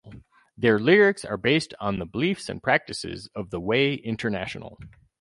Their 0.57 0.79
lyrics 0.79 1.23
are 1.23 1.37
based 1.37 1.75
on 1.79 1.99
the 1.99 2.07
beliefs 2.07 2.49
and 2.49 2.59
practices 2.63 3.29
of 3.35 3.51
The 3.51 3.59
Way 3.59 3.93
International. 3.93 4.79